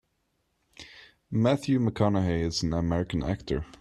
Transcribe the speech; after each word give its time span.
Matthew 1.29 1.77
McConaughey 1.77 2.43
is 2.47 2.63
an 2.63 2.73
American 2.73 3.21
actor. 3.21 3.67